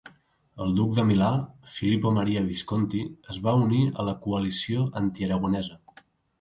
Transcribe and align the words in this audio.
El 0.63 0.71
duc 0.77 0.95
de 0.99 1.03
Milà, 1.09 1.27
Filippo 1.73 2.13
Maria 2.17 2.43
Visconti, 2.47 3.03
es 3.35 3.41
va 3.45 3.55
unir 3.69 3.85
a 3.93 4.09
la 4.11 4.19
coalició 4.27 4.91
antiaragonesa. 5.05 5.81